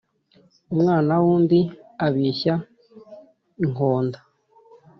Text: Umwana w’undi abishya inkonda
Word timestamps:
Umwana 0.73 1.13
w’undi 1.23 1.59
abishya 2.05 2.55
inkonda 3.63 4.19